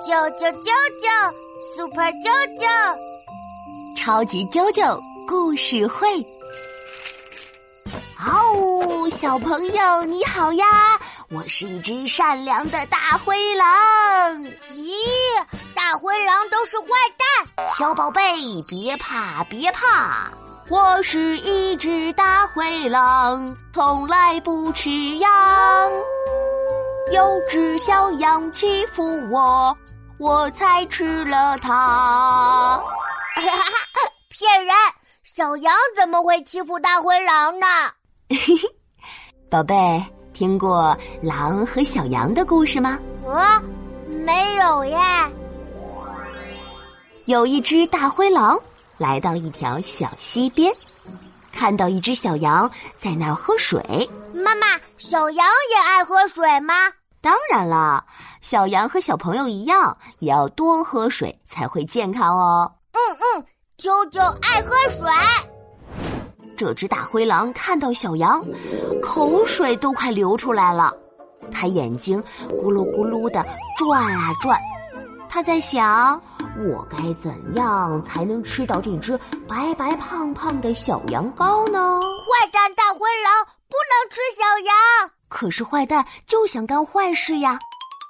[0.00, 1.32] 啾啾啾啾
[1.76, 2.64] ，Super 啾啾，
[3.94, 6.26] 超级啾啾故事会。
[8.18, 10.64] 哦，小朋友你好呀！
[11.30, 13.66] 我是一只善良的大灰狼。
[14.72, 14.94] 咦，
[15.74, 16.86] 大灰狼都是坏
[17.56, 17.68] 蛋！
[17.76, 18.22] 小宝贝，
[18.68, 20.30] 别怕别怕，
[20.70, 25.30] 我是一只大灰狼，从来不吃羊。
[27.12, 29.76] 有只小羊欺负我，
[30.18, 32.80] 我才吃了它。
[34.30, 34.74] 骗人！
[35.24, 37.66] 小羊怎么会欺负大灰狼呢？
[39.50, 42.98] 宝贝，听过狼和小羊的故事吗？
[43.26, 43.60] 啊，
[44.24, 44.96] 没有耶。
[47.26, 48.58] 有一只大灰狼
[48.98, 50.72] 来到一条小溪边，
[51.52, 54.08] 看到一只小羊在那儿喝水。
[54.32, 56.74] 妈妈，小羊也爱喝水吗？
[57.22, 58.04] 当然啦，
[58.40, 62.72] 小羊和小朋友一样，也要多喝水才会健康哦。
[62.92, 63.44] 嗯嗯，
[63.76, 65.06] 啾啾爱喝水。
[66.56, 68.42] 这只大灰狼看到小羊，
[69.02, 70.92] 口水都快流出来了，
[71.52, 73.44] 它眼睛咕噜咕噜的
[73.76, 74.58] 转啊转。
[75.28, 76.20] 它在想，
[76.58, 82.00] 我该怎样才能吃到这只白白胖胖的小羊羔呢？
[82.00, 85.10] 坏蛋大灰狼不能吃小羊。
[85.40, 87.58] 可是坏蛋就想干坏事呀，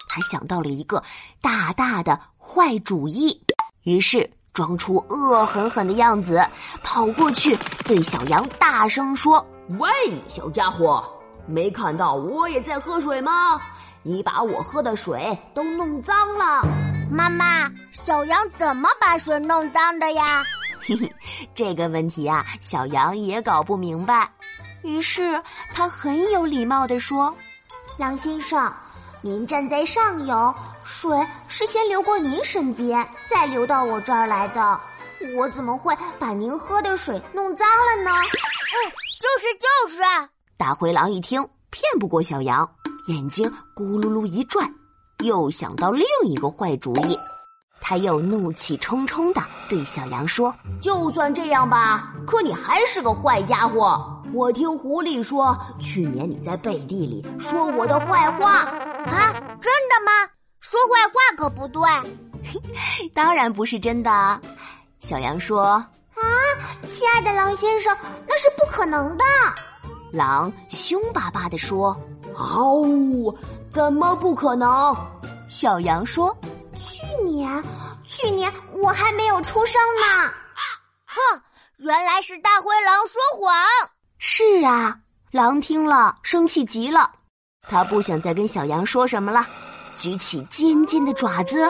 [0.09, 1.01] 他想到了一个
[1.41, 3.41] 大大的坏主意，
[3.85, 6.45] 于是装出恶狠狠的样子，
[6.83, 9.47] 跑过去对小羊大声说
[9.79, 9.89] ：“喂，
[10.27, 11.09] 小家伙，
[11.47, 13.63] 没看到我也在喝水吗？
[14.03, 16.67] 你把我喝的水都弄脏了。”
[17.09, 20.43] 妈妈，小羊怎么把水弄脏的呀？
[20.81, 21.09] 嘿嘿，
[21.55, 24.29] 这个问题呀，小羊也搞不明白。
[24.83, 25.43] 于是
[25.75, 27.35] 他很有礼貌地说
[27.99, 28.73] ：“狼先生，
[29.21, 34.81] 您站在上游，水是先流过您身边，再流到我这儿来的。
[35.37, 38.11] 我怎么会把您喝的水弄脏了呢？”
[38.73, 38.77] 嗯，
[39.21, 40.01] 就是就是。
[40.57, 42.69] 大灰狼一听骗不过小羊，
[43.07, 44.73] 眼睛咕噜噜一转，
[45.19, 47.19] 又想到另一个坏主意。
[47.83, 54.20] 他又怒气冲冲的对小羊说：“就算这样吧，可你还是个坏家伙。
[54.33, 59.33] 我听狐狸说，去年你在背地里说我的坏话啊？
[59.61, 60.31] 真的吗？
[60.61, 61.83] 说坏话可不对。
[63.15, 64.41] 当然不是真的。”
[65.01, 65.63] 小羊说
[66.15, 66.25] ：“啊，
[66.91, 67.97] 亲爱的狼先生，
[68.29, 69.25] 那是不可能的。”
[70.13, 71.97] 狼凶巴巴的说
[72.35, 73.37] ：“嗷呜，
[73.71, 74.97] 怎么不可能？”
[75.49, 76.37] 小羊说。
[76.77, 77.63] 去年，
[78.05, 80.33] 去年我还没有出生呢。
[81.07, 81.43] 哼，
[81.79, 83.55] 原来是大灰狼说谎。
[84.23, 84.99] 是啊，
[85.31, 87.11] 狼听了生气极了，
[87.67, 89.47] 他不想再跟小羊说什么了，
[89.97, 91.67] 举起尖尖的爪子，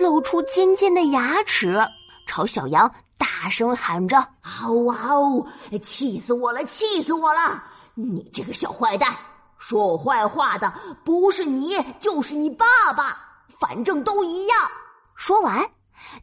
[0.00, 1.78] 露出尖尖的牙齿，
[2.26, 5.46] 朝小羊大声喊着：“嗷呜嗷呜！
[5.82, 7.62] 气死我了，气死我了！
[7.92, 9.14] 你这个小坏蛋，
[9.58, 10.72] 说我坏话的
[11.04, 13.14] 不是你，就是你爸爸。”
[13.60, 14.58] 反正都一样。
[15.16, 15.70] 说完，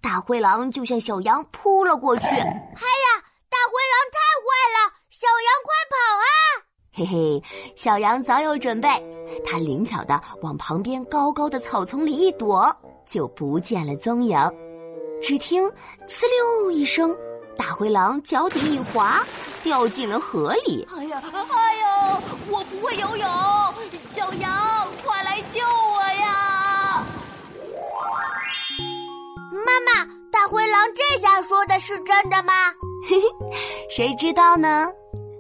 [0.01, 2.25] 大灰狼就向小羊扑了过去。
[2.25, 4.97] 哎 呀，大灰狼太坏了！
[5.09, 6.29] 小羊快跑啊！
[6.97, 7.43] 嘿嘿，
[7.75, 8.89] 小羊早有准备，
[9.45, 12.75] 它灵巧的往旁边高高的草丛里一躲，
[13.05, 14.35] 就不见了踪影。
[15.21, 15.63] 只听
[16.09, 17.15] “呲溜”一声，
[17.55, 19.23] 大灰狼脚底一滑，
[19.61, 20.87] 掉进了河里。
[20.97, 23.27] 哎呀，哎呦，我不会游泳，
[24.15, 24.51] 小羊，
[25.05, 27.05] 快来救我呀！
[29.51, 32.53] 妈妈，大灰狼这下说的是真的吗？
[33.07, 33.27] 嘿嘿，
[33.87, 34.87] 谁知道呢？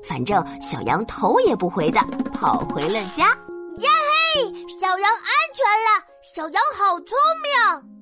[0.07, 1.99] 反正小羊头也不回的
[2.33, 3.27] 跑回了家。
[3.27, 3.91] 呀
[4.35, 6.03] 嘿，小羊安全了，
[6.33, 7.96] 小羊好聪明。